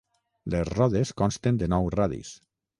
Les 0.53 0.71
rodes 0.77 1.13
consten 1.23 1.63
de 1.63 1.71
nou 1.77 1.95
radis. 1.99 2.37